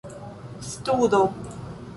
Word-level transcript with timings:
studo 0.71 1.21